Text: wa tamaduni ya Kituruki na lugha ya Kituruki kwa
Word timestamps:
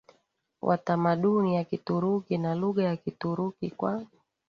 wa 0.61 0.77
tamaduni 0.77 1.55
ya 1.55 1.63
Kituruki 1.63 2.37
na 2.37 2.55
lugha 2.55 2.83
ya 2.83 2.97
Kituruki 2.97 3.69
kwa 3.71 4.05